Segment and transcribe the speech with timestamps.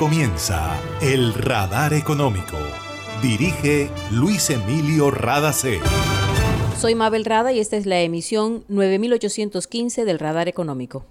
[0.00, 2.56] comienza El Radar Económico.
[3.20, 5.78] Dirige Luis Emilio Radacé.
[6.78, 11.04] Soy Mabel Rada y esta es la emisión 9815 del Radar Económico.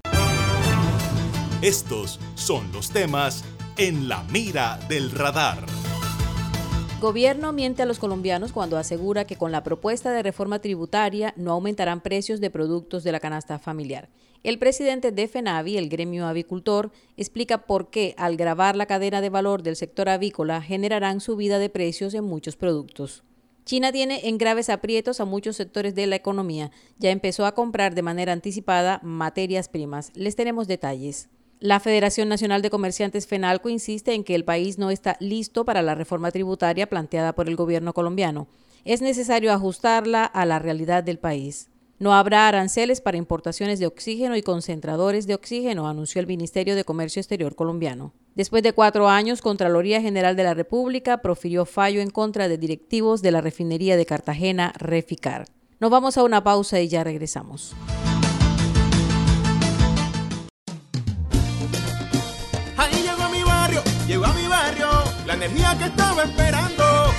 [1.62, 3.46] Estos son los temas
[3.78, 5.60] en la mira del radar.
[7.00, 11.52] Gobierno miente a los colombianos cuando asegura que con la propuesta de reforma tributaria no
[11.52, 14.10] aumentarán precios de productos de la canasta familiar.
[14.42, 19.30] El presidente de FENAVI, el gremio avicultor, explica por qué al grabar la cadena de
[19.30, 23.24] valor del sector avícola generarán subida de precios en muchos productos.
[23.66, 26.72] China tiene en graves aprietos a muchos sectores de la economía.
[26.98, 30.12] Ya empezó a comprar de manera anticipada materias primas.
[30.16, 31.28] Les tenemos detalles.
[31.60, 35.82] La Federación Nacional de Comerciantes FENALCO insiste en que el país no está listo para
[35.82, 38.48] la reforma tributaria planteada por el gobierno colombiano.
[38.86, 41.70] Es necesario ajustarla a la realidad del país.
[42.00, 46.86] No habrá aranceles para importaciones de oxígeno y concentradores de oxígeno, anunció el Ministerio de
[46.86, 48.14] Comercio Exterior colombiano.
[48.36, 53.22] Después de cuatro años, Contraloría General de la República profirió fallo en contra de directivos
[53.22, 55.48] de la refinería de Cartagena, Reficar.
[55.82, 57.76] Nos vamos a una pausa y ya regresamos.
[64.10, 64.88] Llegó a mi barrio
[65.28, 66.89] la energía que estaba esperando.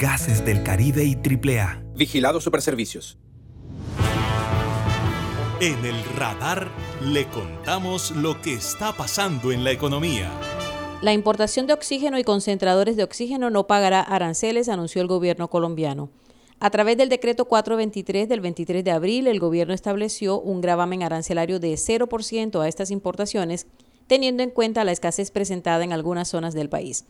[0.00, 1.82] Gases del Caribe y AAA.
[1.94, 3.18] Vigilado Superservicios.
[5.60, 6.70] En el radar
[7.04, 10.32] le contamos lo que está pasando en la economía.
[11.02, 16.08] La importación de oxígeno y concentradores de oxígeno no pagará aranceles, anunció el gobierno colombiano.
[16.60, 21.60] A través del decreto 423 del 23 de abril, el gobierno estableció un gravamen arancelario
[21.60, 23.66] de 0% a estas importaciones,
[24.06, 27.04] teniendo en cuenta la escasez presentada en algunas zonas del país.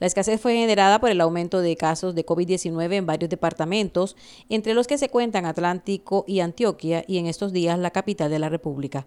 [0.00, 4.16] La escasez fue generada por el aumento de casos de COVID-19 en varios departamentos,
[4.48, 8.38] entre los que se cuentan Atlántico y Antioquia, y en estos días la capital de
[8.38, 9.06] la República.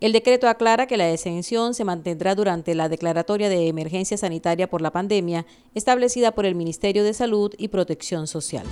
[0.00, 4.80] El decreto aclara que la exención se mantendrá durante la declaratoria de emergencia sanitaria por
[4.80, 5.44] la pandemia
[5.74, 8.66] establecida por el Ministerio de Salud y Protección Social.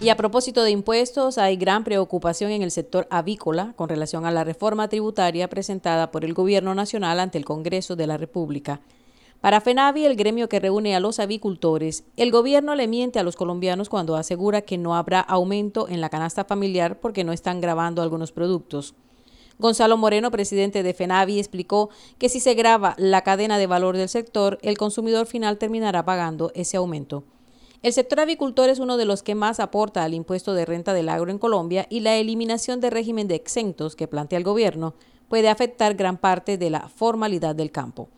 [0.00, 4.30] Y a propósito de impuestos, hay gran preocupación en el sector avícola con relación a
[4.30, 8.80] la reforma tributaria presentada por el Gobierno Nacional ante el Congreso de la República.
[9.46, 13.36] Para FENAVI, el gremio que reúne a los avicultores, el gobierno le miente a los
[13.36, 18.02] colombianos cuando asegura que no habrá aumento en la canasta familiar porque no están grabando
[18.02, 18.96] algunos productos.
[19.60, 24.08] Gonzalo Moreno, presidente de FENAVI, explicó que si se graba la cadena de valor del
[24.08, 27.22] sector, el consumidor final terminará pagando ese aumento.
[27.84, 31.08] El sector avicultor es uno de los que más aporta al impuesto de renta del
[31.08, 34.94] agro en Colombia y la eliminación del régimen de exentos que plantea el gobierno
[35.28, 38.08] puede afectar gran parte de la formalidad del campo.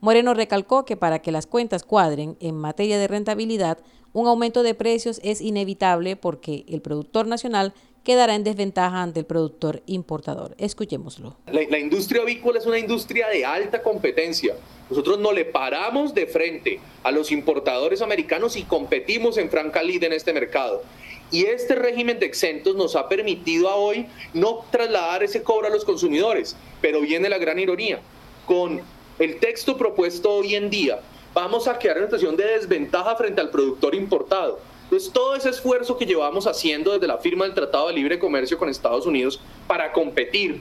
[0.00, 3.78] Moreno recalcó que para que las cuentas cuadren en materia de rentabilidad,
[4.12, 7.74] un aumento de precios es inevitable porque el productor nacional
[8.04, 10.54] quedará en desventaja ante el productor importador.
[10.56, 11.36] Escuchémoslo.
[11.46, 14.54] La, industria avícola es una industria de alta competencia.
[14.88, 20.02] Nosotros no le paramos de frente a los importadores americanos y competimos en franca lid
[20.04, 20.82] en este mercado.
[21.30, 25.70] Y este régimen de exentos nos ha permitido a hoy no trasladar ese cobro a
[25.70, 26.56] los consumidores.
[26.80, 28.00] Pero viene la gran ironía.
[28.46, 28.80] Con
[29.18, 31.00] el texto propuesto hoy en día,
[31.34, 34.60] vamos a quedar en una situación de desventaja frente al productor importado.
[34.84, 38.56] Entonces, todo ese esfuerzo que llevamos haciendo desde la firma del Tratado de Libre Comercio
[38.56, 40.60] con Estados Unidos para competir,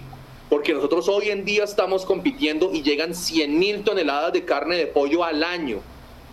[0.50, 4.88] porque nosotros hoy en día estamos compitiendo y llegan 100 mil toneladas de carne de
[4.88, 5.80] pollo al año,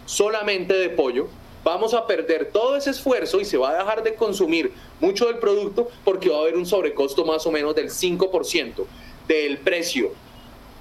[0.06, 1.28] solamente de pollo,
[1.62, 5.38] vamos a perder todo ese esfuerzo y se va a dejar de consumir mucho del
[5.38, 8.84] producto porque va a haber un sobrecosto más o menos del 5%
[9.28, 10.12] del precio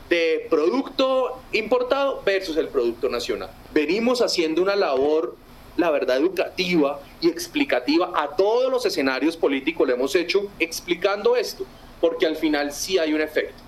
[0.09, 3.49] de producto importado versus el producto nacional.
[3.73, 5.35] Venimos haciendo una labor,
[5.77, 11.65] la verdad, educativa y explicativa a todos los escenarios políticos, lo hemos hecho explicando esto,
[12.01, 13.63] porque al final sí hay un efecto.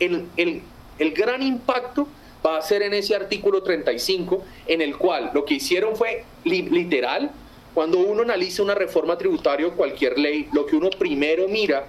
[0.00, 0.62] El, el,
[0.98, 2.08] el gran impacto
[2.44, 7.30] va a ser en ese artículo 35, en el cual lo que hicieron fue literal,
[7.72, 11.86] cuando uno analiza una reforma tributaria o cualquier ley, lo que uno primero mira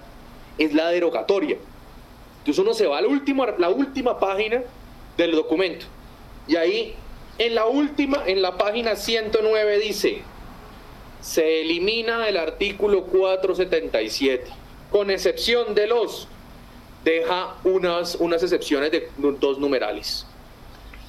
[0.58, 1.58] es la derogatoria.
[2.46, 3.08] Entonces uno se va a la
[3.70, 4.62] última, página
[5.16, 5.86] del documento.
[6.46, 6.94] Y ahí,
[7.38, 10.22] en la última, en la página 109 dice,
[11.20, 14.44] se elimina el artículo 477,
[14.92, 16.28] con excepción de los,
[17.02, 20.24] deja unas, unas excepciones de dos numerales.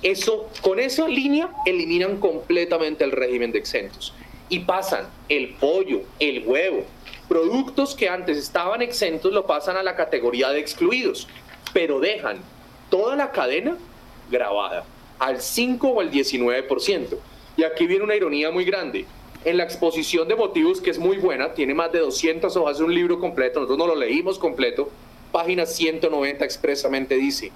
[0.01, 4.11] Eso, con esa línea eliminan completamente el régimen de exentos
[4.49, 6.83] y pasan el pollo, el huevo,
[7.27, 11.27] productos que antes estaban exentos lo pasan a la categoría de excluidos,
[11.73, 12.37] pero dejan
[12.89, 13.77] toda la cadena
[14.29, 14.85] grabada
[15.19, 17.17] al 5 o al 19%.
[17.57, 19.05] Y aquí viene una ironía muy grande.
[19.43, 22.83] En la exposición de motivos, que es muy buena, tiene más de 200 hojas de
[22.83, 24.89] un libro completo, nosotros no lo leímos completo,
[25.31, 27.51] página 190 expresamente dice,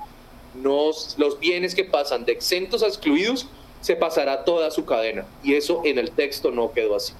[0.55, 3.47] los bienes que pasan de exentos a excluidos
[3.81, 5.25] se pasará toda su cadena.
[5.43, 7.13] Y eso en el texto no quedó así.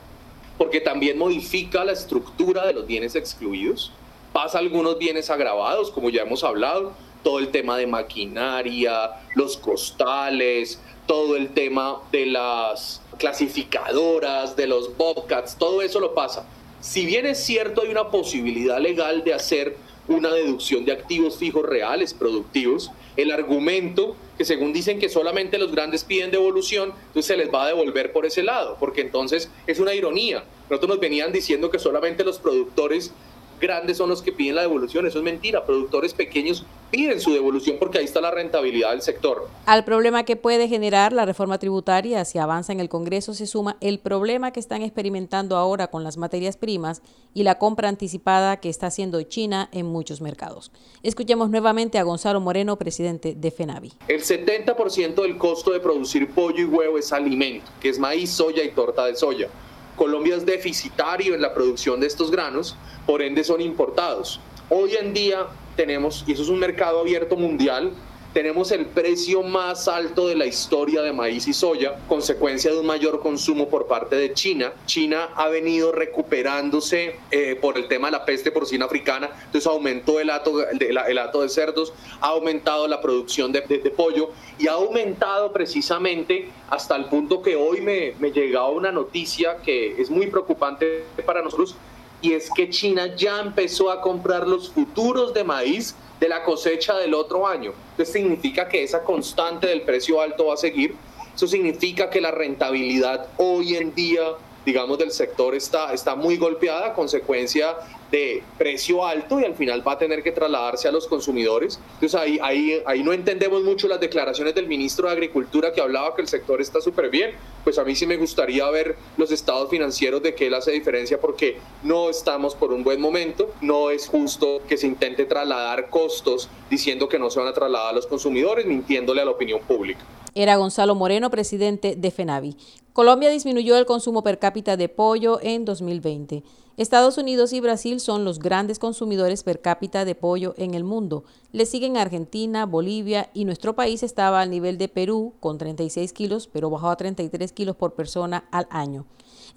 [0.62, 3.92] Porque también modifica la estructura de los bienes excluidos.
[4.32, 6.94] Pasa algunos bienes agravados, como ya hemos hablado,
[7.24, 14.96] todo el tema de maquinaria, los costales, todo el tema de las clasificadoras, de los
[14.96, 16.46] bobcats, todo eso lo pasa.
[16.80, 19.78] Si bien es cierto, hay una posibilidad legal de hacer
[20.14, 25.72] una deducción de activos fijos reales productivos, el argumento que según dicen que solamente los
[25.72, 29.80] grandes piden devolución, entonces se les va a devolver por ese lado, porque entonces es
[29.80, 30.44] una ironía.
[30.70, 33.14] Nosotros nos venían diciendo que solamente los productores
[33.60, 35.06] grandes son los que piden la devolución.
[35.06, 35.66] Eso es mentira.
[35.66, 39.48] Productores pequeños piden su devolución porque ahí está la rentabilidad del sector.
[39.66, 43.78] Al problema que puede generar la reforma tributaria si avanza en el Congreso se suma
[43.80, 47.02] el problema que están experimentando ahora con las materias primas
[47.34, 50.72] y la compra anticipada que está haciendo China en muchos mercados.
[51.02, 53.94] Escuchemos nuevamente a Gonzalo Moreno, presidente de FENAVI.
[54.10, 58.64] El 70% del costo de producir pollo y huevo es alimento, que es maíz, soya
[58.64, 59.48] y torta de soya.
[59.96, 64.42] Colombia es deficitario en la producción de estos granos, por ende son importados.
[64.70, 67.94] Hoy en día tenemos, y eso es un mercado abierto mundial,
[68.34, 72.86] tenemos el precio más alto de la historia de maíz y soya, consecuencia de un
[72.86, 74.72] mayor consumo por parte de China.
[74.86, 80.22] China ha venido recuperándose eh, por el tema de la peste porcina africana, entonces aumentó
[80.22, 83.62] el hato, el, hato de cerdos, ha aumentado la producción de,
[83.98, 89.58] pollo y ha aumentado precisamente hasta el punto que hoy me, me llegaba una noticia
[89.58, 91.76] que es muy preocupante para nosotros
[92.22, 96.96] y es que China ya empezó a comprar los futuros de maíz de la cosecha
[96.98, 97.74] del otro año.
[97.92, 100.96] Entonces significa que esa constante del precio alto va a seguir.
[101.36, 104.22] Eso significa que la rentabilidad hoy en día,
[104.66, 107.76] digamos, del sector está, está muy golpeada consecuencia
[108.12, 111.80] de precio alto y al final va a tener que trasladarse a los consumidores.
[111.94, 116.14] Entonces ahí, ahí, ahí no entendemos mucho las declaraciones del ministro de Agricultura que hablaba
[116.16, 117.32] que el sector está súper bien.
[117.64, 121.20] Pues a mí sí me gustaría ver los estados financieros de que él hace diferencia
[121.20, 123.54] porque no estamos por un buen momento.
[123.62, 127.90] No es justo que se intente trasladar costos diciendo que no se van a trasladar
[127.90, 130.02] a los consumidores, mintiéndole a la opinión pública.
[130.34, 132.56] Era Gonzalo Moreno, presidente de FENAVI.
[132.94, 136.44] Colombia disminuyó el consumo per cápita de pollo en 2020.
[136.82, 141.26] Estados Unidos y Brasil son los grandes consumidores per cápita de pollo en el mundo.
[141.52, 146.50] Le siguen Argentina, Bolivia y nuestro país estaba al nivel de Perú con 36 kilos,
[146.52, 149.06] pero bajó a 33 kilos por persona al año.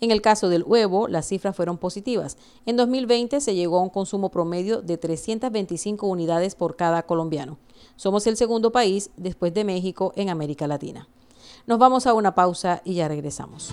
[0.00, 2.36] En el caso del huevo, las cifras fueron positivas.
[2.66, 7.56] En 2020 se llegó a un consumo promedio de 325 unidades por cada colombiano.
[7.96, 11.08] Somos el segundo país después de México en América Latina.
[11.66, 13.72] Nos vamos a una pausa y ya regresamos.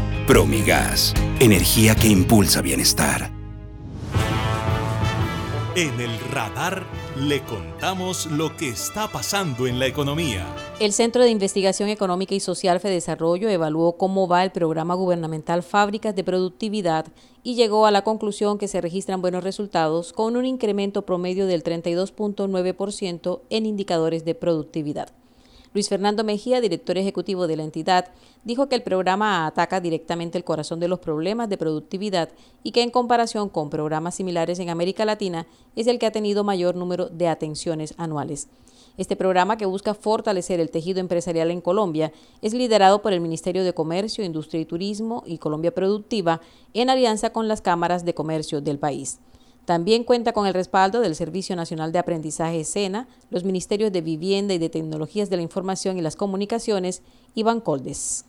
[0.31, 3.29] Promigas, energía que impulsa bienestar.
[5.75, 6.85] En el radar
[7.17, 10.47] le contamos lo que está pasando en la economía.
[10.79, 16.15] El Centro de Investigación Económica y Social Desarrollo evaluó cómo va el programa gubernamental Fábricas
[16.15, 17.07] de Productividad
[17.43, 21.61] y llegó a la conclusión que se registran buenos resultados con un incremento promedio del
[21.61, 25.09] 32.9% en indicadores de productividad.
[25.73, 28.09] Luis Fernando Mejía, director ejecutivo de la entidad,
[28.43, 32.29] dijo que el programa ataca directamente el corazón de los problemas de productividad
[32.61, 35.47] y que en comparación con programas similares en América Latina
[35.77, 38.49] es el que ha tenido mayor número de atenciones anuales.
[38.97, 42.11] Este programa, que busca fortalecer el tejido empresarial en Colombia,
[42.41, 46.41] es liderado por el Ministerio de Comercio, Industria y Turismo y Colombia Productiva
[46.73, 49.19] en alianza con las cámaras de comercio del país.
[49.65, 54.53] También cuenta con el respaldo del Servicio Nacional de Aprendizaje SENA, los Ministerios de Vivienda
[54.53, 57.03] y de Tecnologías de la Información y las Comunicaciones
[57.35, 58.25] y Bancoldes.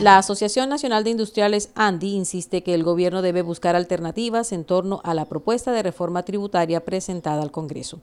[0.00, 5.00] La Asociación Nacional de Industriales ANDI insiste que el gobierno debe buscar alternativas en torno
[5.04, 8.00] a la propuesta de reforma tributaria presentada al Congreso.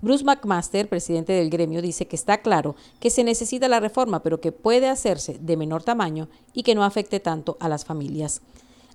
[0.00, 4.40] Bruce McMaster, presidente del gremio, dice que está claro que se necesita la reforma, pero
[4.40, 8.40] que puede hacerse de menor tamaño y que no afecte tanto a las familias.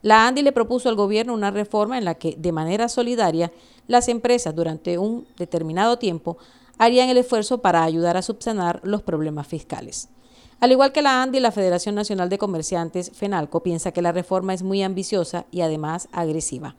[0.01, 3.51] La ANDI le propuso al gobierno una reforma en la que, de manera solidaria,
[3.87, 6.37] las empresas durante un determinado tiempo
[6.77, 10.09] harían el esfuerzo para ayudar a subsanar los problemas fiscales.
[10.59, 14.53] Al igual que la ANDI, la Federación Nacional de Comerciantes, FENALCO, piensa que la reforma
[14.53, 16.75] es muy ambiciosa y además agresiva.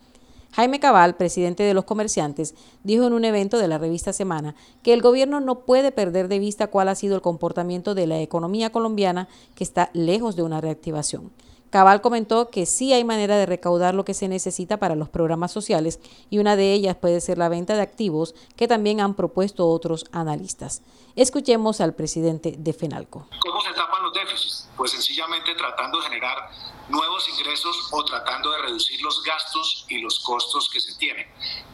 [0.52, 4.92] Jaime Cabal, presidente de los comerciantes, dijo en un evento de la revista Semana que
[4.92, 8.70] el gobierno no puede perder de vista cuál ha sido el comportamiento de la economía
[8.70, 11.32] colombiana, que está lejos de una reactivación.
[11.72, 15.52] Cabal comentó que sí hay manera de recaudar lo que se necesita para los programas
[15.52, 19.66] sociales y una de ellas puede ser la venta de activos que también han propuesto
[19.66, 20.82] otros analistas.
[21.16, 23.26] Escuchemos al presidente de FENALCO.
[23.40, 24.68] ¿Cómo se tapan los déficits?
[24.76, 26.50] Pues sencillamente tratando de generar
[26.90, 31.26] nuevos ingresos o tratando de reducir los gastos y los costos que se tienen.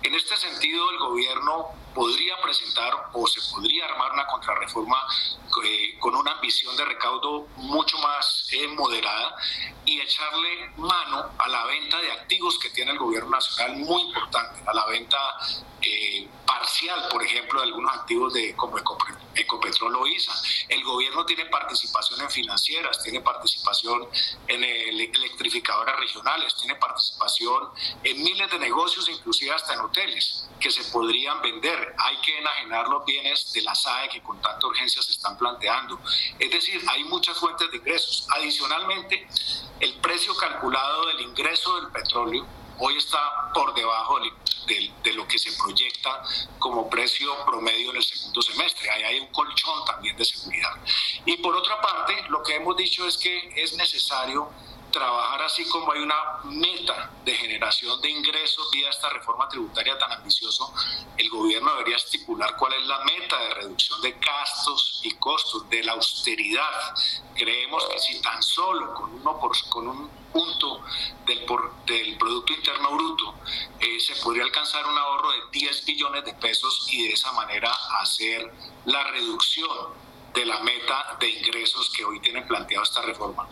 [0.05, 5.03] En este sentido, el gobierno podría presentar o se podría armar una contrarreforma
[5.65, 9.35] eh, con una ambición de recaudo mucho más eh, moderada
[9.85, 14.63] y echarle mano a la venta de activos que tiene el gobierno nacional, muy importante,
[14.65, 15.19] a la venta
[15.83, 18.79] eh, parcial, por ejemplo, de algunos activos de como
[19.39, 20.33] Ecopetrol o ISA.
[20.69, 24.09] El gobierno tiene participación en financieras, tiene participación
[24.47, 27.71] en electrificadoras regionales, tiene participación
[28.03, 31.95] en miles de negocios, inclusive hasta en hoteles, que se podrían vender.
[31.99, 36.01] Hay que enajenar los bienes de la SAE que con tanta urgencia se están planteando.
[36.39, 38.27] Es decir, hay muchas fuentes de ingresos.
[38.31, 39.27] Adicionalmente,
[39.81, 42.47] el precio calculado del ingreso del petróleo
[42.79, 46.23] hoy está por debajo de, lo que se proyecta
[46.59, 48.91] como precio promedio en el segundo semestre.
[48.91, 50.71] Ahí hay un colchón también de seguridad.
[51.25, 54.51] Y por otra parte, lo que hemos dicho es que es necesario
[54.99, 60.11] trabajar así como hay una meta de generación de ingresos vía esta reforma tributaria tan
[60.13, 60.75] ambicioso,
[61.17, 65.85] el gobierno debería estipular cuál es la meta de reducción de gastos y costos, de
[65.85, 66.95] la austeridad.
[67.35, 70.83] Creemos que si tan solo con, uno por, con un punto
[71.27, 71.47] del,
[71.87, 73.35] del Producto Interno Bruto
[73.79, 77.73] eh, se podría alcanzar un ahorro de 10 billones de pesos y de esa manera
[78.01, 78.53] hacer
[78.85, 83.49] la reducción de la meta de ingresos que hoy tiene planteado esta reforma.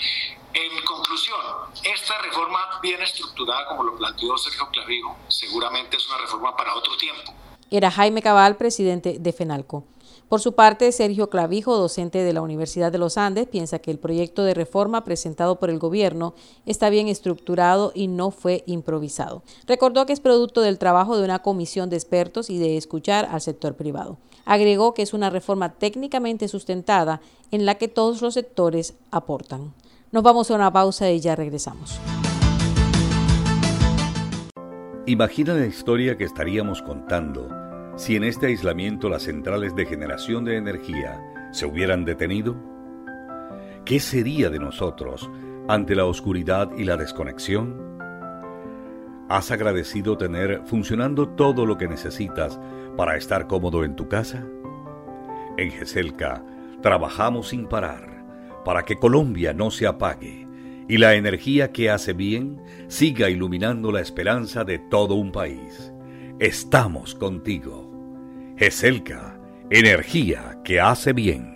[0.59, 1.37] En conclusión,
[1.85, 6.97] esta reforma bien estructurada, como lo planteó Sergio Clavijo, seguramente es una reforma para otro
[6.97, 7.31] tiempo.
[7.71, 9.85] Era Jaime Cabal, presidente de FENALCO.
[10.31, 13.99] Por su parte, Sergio Clavijo, docente de la Universidad de los Andes, piensa que el
[13.99, 16.35] proyecto de reforma presentado por el gobierno
[16.65, 19.43] está bien estructurado y no fue improvisado.
[19.67, 23.43] Recordó que es producto del trabajo de una comisión de expertos y de escuchar al
[23.43, 24.17] sector privado.
[24.47, 27.21] Agregó que es una reforma técnicamente sustentada
[27.51, 29.75] en la que todos los sectores aportan.
[30.13, 32.01] Nos vamos a una pausa y ya regresamos.
[35.07, 37.49] Imagina la historia que estaríamos contando
[37.97, 41.21] si en este aislamiento las centrales de generación de energía
[41.51, 42.55] se hubieran detenido?
[43.85, 45.31] ¿Qué sería de nosotros
[45.67, 47.99] ante la oscuridad y la desconexión?
[49.29, 52.61] ¿Has agradecido tener funcionando todo lo que necesitas
[52.97, 54.45] para estar cómodo en tu casa?
[55.57, 56.45] En GESELCA
[56.83, 58.16] trabajamos sin parar
[58.67, 60.45] para que Colombia no se apague
[60.89, 65.93] y la energía que hace bien siga iluminando la esperanza de todo un país.
[66.41, 67.89] Estamos contigo.
[68.57, 69.39] GESELCA,
[69.71, 71.56] energía que hace bien.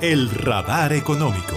[0.00, 1.56] el radar económico.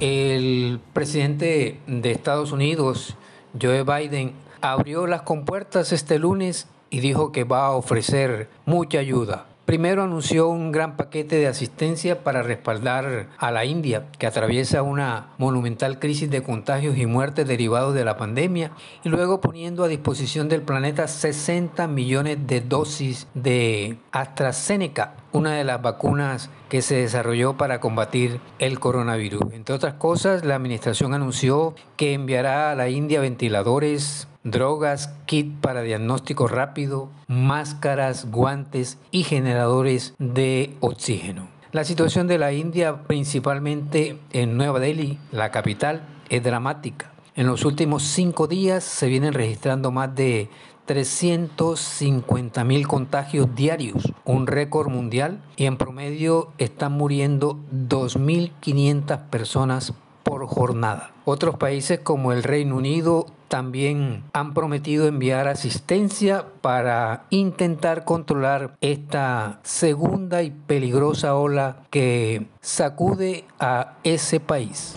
[0.00, 3.16] El presidente de Estados Unidos,
[3.60, 9.46] Joe Biden, abrió las compuertas este lunes y dijo que va a ofrecer mucha ayuda.
[9.64, 15.28] Primero anunció un gran paquete de asistencia para respaldar a la India, que atraviesa una
[15.38, 18.72] monumental crisis de contagios y muertes derivados de la pandemia,
[19.04, 25.64] y luego poniendo a disposición del planeta 60 millones de dosis de AstraZeneca, una de
[25.64, 29.44] las vacunas que se desarrolló para combatir el coronavirus.
[29.52, 35.82] Entre otras cosas, la administración anunció que enviará a la India ventiladores, drogas, kit para
[35.82, 41.48] diagnóstico rápido, máscaras, guantes y generadores de oxígeno.
[41.72, 47.10] La situación de la India, principalmente en Nueva Delhi, la capital, es dramática.
[47.34, 50.48] En los últimos cinco días se vienen registrando más de
[50.84, 59.94] 350 mil contagios diarios, un récord mundial, y en promedio están muriendo 2.500 personas
[60.46, 61.10] jornada.
[61.24, 69.60] Otros países como el Reino Unido también han prometido enviar asistencia para intentar controlar esta
[69.62, 74.94] segunda y peligrosa ola que sacude a ese país.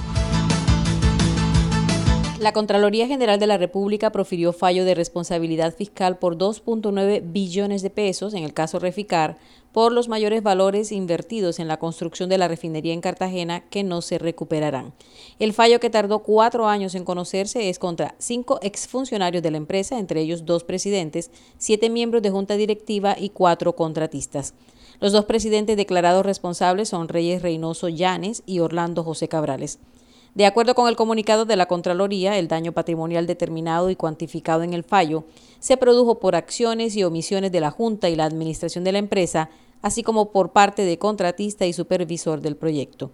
[2.40, 7.90] La Contraloría General de la República profirió fallo de responsabilidad fiscal por 2.9 billones de
[7.90, 9.38] pesos en el caso Reficar
[9.72, 14.04] por los mayores valores invertidos en la construcción de la refinería en Cartagena que no
[14.04, 14.94] se recuperarán.
[15.40, 19.98] El fallo que tardó cuatro años en conocerse es contra cinco exfuncionarios de la empresa,
[19.98, 24.54] entre ellos dos presidentes, siete miembros de junta directiva y cuatro contratistas.
[25.00, 29.80] Los dos presidentes declarados responsables son Reyes Reynoso Llanes y Orlando José Cabrales.
[30.38, 34.76] De acuerdo con el comunicado de la Contraloría, el daño patrimonial determinado y cuantificado en
[34.76, 35.24] el fallo
[35.58, 39.50] se produjo por acciones y omisiones de la Junta y la Administración de la empresa,
[39.82, 43.10] así como por parte de contratista y supervisor del proyecto.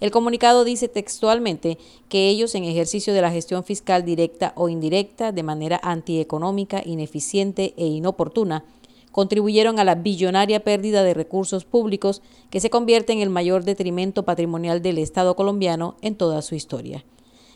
[0.00, 1.76] El comunicado dice textualmente
[2.08, 7.74] que ellos, en ejercicio de la gestión fiscal directa o indirecta, de manera antieconómica, ineficiente
[7.76, 8.64] e inoportuna,
[9.12, 14.24] contribuyeron a la billonaria pérdida de recursos públicos que se convierte en el mayor detrimento
[14.24, 17.04] patrimonial del Estado colombiano en toda su historia.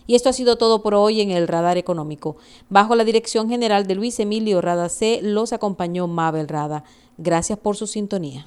[0.07, 2.37] Y esto ha sido todo por hoy en el Radar Económico.
[2.69, 6.85] Bajo la dirección general de Luis Emilio Rada C, los acompañó Mabel Rada.
[7.19, 8.47] Gracias por su sintonía.